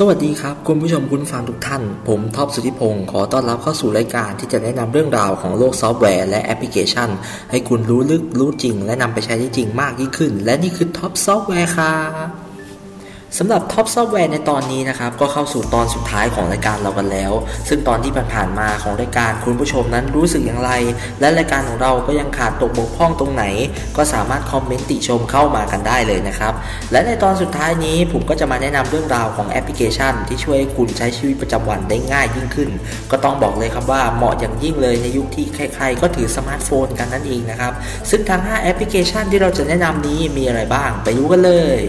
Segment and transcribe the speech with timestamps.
[0.00, 7.08] สวัสดีครับ คุณผู้ชมคุณฟังทุกท่าน ผมท็อปสุธิพงศ์ขอต้อนรับเข้าสู่รายการที่จะแนะนำเรื่องราวของโลกซอฟต์แวร์และแอปพลิเคชัน
[7.50, 12.47] ให้คุณรู้ลึกรู้จริง และนำไปใช้ได้จริงมากยิ่งขึ้น และนี่คือท็อปซอฟต์แวร์ครับ
[13.36, 17.32] สำหรับท็อปซอฟต์แวร์ในตอนนี้นะครับ ก็เข้าสู่ตอนสุดท้ายของรายการเรากันแล้ว
[17.68, 20.70] ซึ่งตอนที่ผ่านๆมาของรายการคุณผู้ชมนั้นรู้สึกอย่างไร
[21.20, 23.44] และรายการของเราก็ยังขาดตกบกพร่องตรงไหน
[23.96, 26.52] ก็สามารถคอมเมนต์ติชมเข้ามากันได้เลยนะครับ
[26.92, 32.70] และในตอนสุดท้ายนี้ผมก็จะมาแนะนำเรื่องราวของแอปพลิเคชัน ที่ช่วยให้คุณใช้ชีวิตประจำวันได้ง่ายยิ่งขึ้น
[33.10, 37.72] ก็ต้องบอกเลยครับว่าเหมาะอย่างยิ่งเลยในยุคที่ใครๆก็ถือสมาร์ทโฟนกันนั่นเองนะครับ
[38.10, 41.80] ซึ่งทั้ง5แอปพลิเคชันที่เราจะแนะนำนี้มีอะไรบ้าง ไปดูกันเลย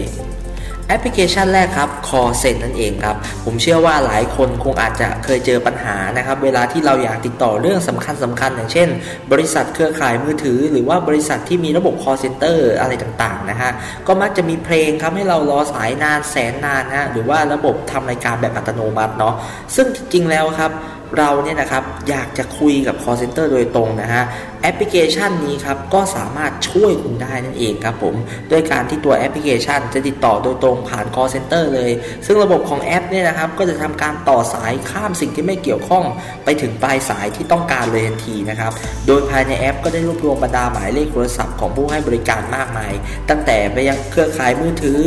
[0.90, 8.88] แอปพลิเคชันแรกครับ Call s e n นั่นเองครับ ผมเชื่อว่าหลายคนคงอาจจะเคยเจอปัญหานะครับ เวลาที่เราอยากติดต่อเรื่องสำคัญสำคัญ อย่างเช่น
[9.32, 13.70] บริษัทเครือข่ายมือถือ หรือว่าบริษัทที่มีระบบ call center อะไรต่างๆนะฮะ
[14.06, 19.34] ก็มักจะมีเพลงครับให้เรารอสายนานแสนนานนะหรือว่าระบบทำรายการแบบอัตโนมัติเนาะ
[19.76, 20.72] ซึ่งจริงๆแล้วครับ
[21.18, 24.22] เราเนี่ยนะครับอยากจะคุยกับ call center โดยตรงนะฮะ
[24.62, 28.14] แอปพลิเคชันนี้ครับก็สามารถช่วยคุณได้นั่นเองครับผม
[28.50, 31.90] ด้วยการที่ตัวแอปพลิเคชันจะติดต่อโดยตรงผ่าน call center เลย
[32.26, 36.04] ซึ่งระบบของแอปเนี่ยนะครับก็จะทำการต่อสายข้ามสิ่งที่ไม่เกี่ยวข้อง
[36.44, 38.72] ไปถึงปลายสายที่ต้องการเลยทันทีนะครับ
[39.06, 42.92] โดยภายในแอปก็ได้รวบรวมบรรดาหมายเลขโทรศัพท์ของผู้ให้บริการมากมาย
[43.30, 45.00] ตั้งแต่ไปยังเครือข่ายมือถือ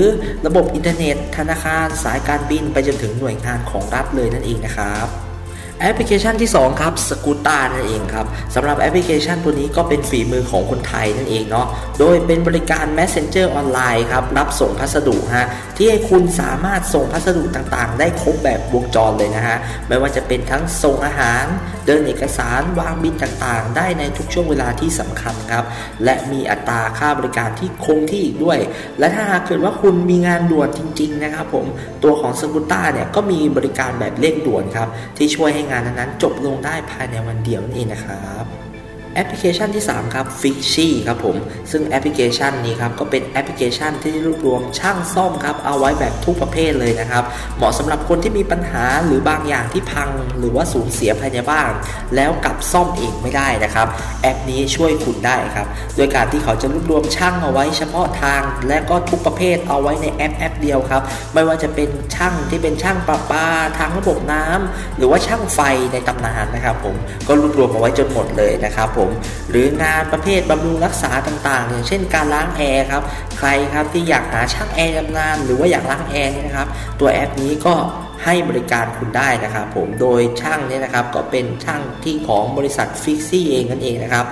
[0.48, 5.23] ระบบอินเทอร์เน็ต ธนาคาร สายการบิน ไปจนถึงหน่วยงานของรัฐเลยนั่นเองนะครับ
[5.84, 11.68] แอปพลิเคชันที่ 2 ครับ Skootar นั่นเองครับสำหรับแอปพลิเคชันตัวนี้ก็เป็นฝีมือของคนไทยนั่นเองเนาะ
[12.00, 19.58] โดยเป็นบริการ Messenger ออนไลน์ครับรับส่งพัสดุฮะที่ให้คุณสามารถส่งพัสดุต่างๆ ได้ครบแบบวงจรเลยนะฮะ
[19.88, 21.46] ไม่ว่าจะเป็นทั้งส่งอาหาร
[21.86, 25.66] เดินเอกสารวางบิลต่างๆ ได้ในทุกช่วงเวลาที่สำคัญครับ
[26.04, 28.60] และมีอัตราค่าบริการที่คงที่อีกด้วย
[29.00, 31.66] และถ้าหากเกิดว่าคุณมีงานด่วนจริง ๆ นะครับผม
[32.04, 38.63] ตัวของ Skootar เนี่ยก็มีบริการแบบเร่งด่วนครับที่ช่วยให้งานนั้นๆจบลงได้ภายในวันเดียวนั่นเองนะครับ
[39.14, 40.58] แอปพลิเคชันที่ 3 ครับ f i x
[40.88, 41.36] y ครับผม
[41.72, 47.24] ซึ่งแอปพลิเคชันนี้ครับ ก็เป็นแอปพลิเคชันที่รวบรวมช่างซ่อมครับ เอาไว้แบบทุกประเภทเลยนะครับ
[47.58, 51.72] เหมาะสำหรับคนที่มีปัญหาหรือบางอย่างที่พัง หรือว่าสูญเสียภายในบ้าน
[52.16, 53.88] แล้วกลับซ่อมเองไม่ได้นะครับ
[54.22, 61.02] แอปนี้ช่วยคุณได้ครับ โดยการที่เขาจะรวบรวมช่างเอาไว้เฉพาะทาง และก็ทุกประเภทเอาไว้ในแอปแอปเดียวครับ
[61.34, 63.46] ไม่ว่าจะเป็นช่างที่เป็นช่างประปา
[63.78, 65.60] ทางระบบน้ำหรือว่าช่างไฟ
[65.94, 66.96] ในตำนานนะครับผม
[67.28, 69.03] ก็รวบรวมเอาไว้จนหมดเลยนะครับผม
[69.50, 73.02] หรืองานประเภทบำรุงรักษาต่างๆ อย่างเช่นการล้างแอร์ครับ
[73.38, 76.68] ใครครับที่อยากหาช่างแอร์ชำนาญหรือว่าอยากล้างแอร์นะครับ
[77.00, 77.76] ตัวแอปนี้ก็
[78.26, 84.26] ให้บริการคุณได้นะครับผมโดยช่างเนี่ยนะครับก็เป็นช่างที่ของบริษัท Fixzy เองนั่นเองนะครับ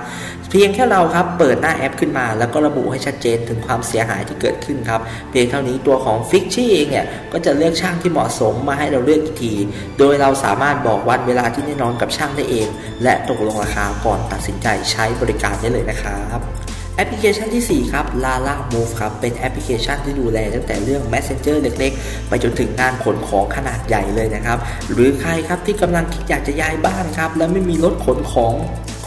[0.50, 5.00] เพียงแค่เราครับเปิดหน้าแอปขึ้นมา แล้วก็ระบุให้ชัดเจนถึงความเสียหายที่เกิดขึ้นครับ
[5.30, 9.54] เพียงเท่านี้ตัวของ Fixzy เองเนี่ยก็จะเลือกช่างที่เหมาะสมมาให้เราเลือกอีกที
[9.98, 12.68] โดยเราสามารถบอกวันเวลาที่แน่นอนกับช่างได้เอง
[13.02, 16.40] และตกลงราคาก่อนตัดสินใจใช้บริการได้เลยนะครับ
[16.96, 24.58] แอปพลิเคชันที่ 4 ครับ Lalamove ครับ เป็นแอปพลิเคชันที่ดูแลตั้งแต่เรื่อง Messenger เล็กๆ ไปจนถึงงานขนของขนาดใหญ่เลยนะครับ
[24.92, 28.52] หรือใครครับที่กำลังคิดอยากจะย้ายบ้านครับ แล้วไม่มีรถขนของ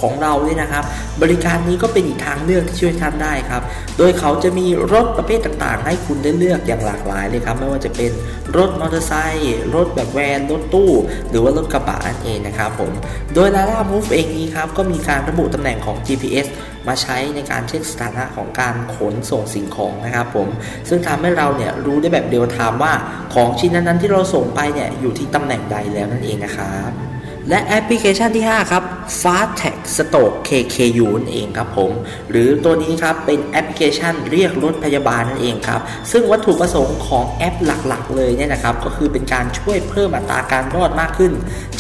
[0.02, 0.84] ของเราเนี่ยนะครับ
[1.22, 3.62] บริการนี้ก็เป็นอีกทางเลือกที่ช่วยท่านได้ครับ
[3.98, 8.12] โดยเขาจะมีรถประเภทต่างๆ ให้คุณได้เลือกอย่างหลากหลายเลยครับ ไม่ว่าจะเป็น
[8.58, 10.92] รถมอเตอร์ไซค์รถแบบแวนรถตู้
[11.30, 12.92] หรือว่ารถกระบะนั่นเองนะครับผม
[13.34, 16.48] โดย Lala Move เองนี้ครับก็มีการระบุตำแหน่งของ GPS
[16.88, 20.48] มาใช้ในการเช็คสถานะของการขนส่งสิ่งของนะครับผม
[20.90, 22.94] ซึ่งทำให้เราเนี่ยรู้ได้แบบ real-time ว่า
[23.34, 27.05] ของชิ้นนั้นๆที่เราส่งไปเนี่ยอยู่ที่ตำแหน่งใดแล้วนั่นเองนะครับ
[27.50, 28.84] และแอปพลิเคชันที่ 5 ครับ
[29.22, 31.92] Fast Track Stroke KKU นั่นเองครับผม
[32.32, 35.82] หรือตัวนี้ครับเป็นแอปพลิเคชันเรียกรถพยาบาลนั่นเองครับ
[36.12, 41.32] ซึ่งวัตถุประสงค์ของแอปหลักๆ เลยเนี่ยนะครับ ก็คือเป็นการช่วยเพิ่มอัตราการรอดมากขึ้น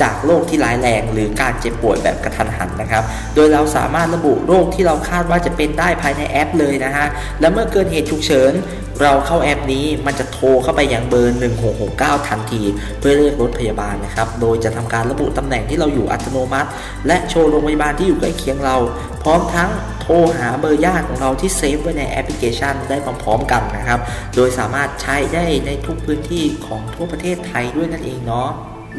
[0.01, 3.03] จากโรคที่ร้ายแรง หรือการเจ็บป่วยแบบกระทันหันนะครับ
[3.35, 7.07] โดยเราสามารถระบุโรคที่เราคาดว่าจะเป็นได้ภายในแอปเลยนะฮะ
[7.39, 8.53] และเมื่อเกิดเหตุฉุกเฉิน
[9.01, 11.39] เราเข้าแอปนี้มันจะโทรเข้าไปยังเบอร์
[11.81, 12.61] 1669 ทันที
[12.99, 16.69] เพื่อเรียกรถพยาบาลนะครับ โดยจะทำการระบุตำแหน่งที่เราอยู่อัตโนมัติ
[17.07, 18.77] และโชว์โรงพยาบาลที่อยู่ใกล้เคียงเรา
[19.23, 19.69] พร้อมทั้ง
[20.01, 23.99] โทรหาเบอร์ญาติของเราที่เซฟไว้ในแอปพลิเคชันได้พร้อมๆกันนะครับ
[24.35, 28.49] โดยสามารถใช้ได้ในทุกพื้นที่ของทั่วประเทศไทยด้วยนั่นเองเนาะ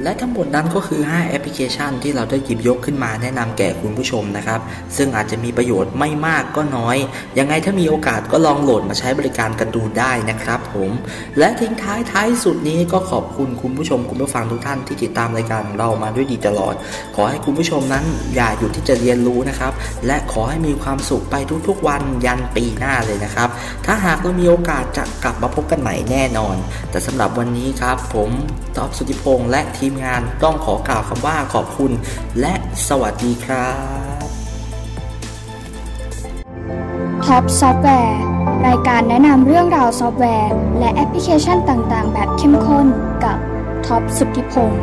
[0.02, 4.60] และทั้งหมดนั้นก็คือ 5 แอปพลิเคชันที่เราได้หยิบยกขึ้นมาแนะนำแก่คุณผู้ชมนะครับ
[4.96, 6.96] ซึ่งอาจจะมีประโยชน์ไม่มากก็น้อย
[7.38, 10.90] ยังไงถ้ามีโอกาสก็ลองโหลดมาใช้บริการกันดูได้นะครับผม
[11.38, 16.74] และทิ้งท้ายท้ายสุดนี้ก็ขอบคุณคุณผู้ชมคุณผู้ฟังทุกท่านที่ติดตามรายการของเรามาด้วยดีตลอด
[17.16, 18.04] ขอให้คุณผู้ชมนั้น
[18.34, 19.72] อย่าหยุดที่จะเรียนรู้นะครับ
[20.06, 21.34] และขอให้มีความสุขไป
[21.68, 23.48] ทุกๆ วันยันปีหน้าเลยนะครับ
[23.86, 26.56] ถ้าหากเรามีโอกาสจะกลับมาพบกันใหม่แน่นอน
[26.90, 28.30] แต่สำหรับวันนี้ครับ ผม
[28.76, 31.92] ท็อปสุธิพงษ์และทีทีมงานต้องขอกล่าวคำว่าขอบคุณ
[32.40, 32.54] และ
[32.88, 33.70] สวัสดีครั
[34.22, 34.24] บ
[37.26, 38.20] Top Software
[38.66, 42.86] รายการแนะนำเรื่องราวซอฟต์แวร์ และแอปพลิเคชันต่างๆ แบบเข้มข้น
[43.24, 43.38] กับ
[43.86, 44.82] ท็อปสุทธิพงศ์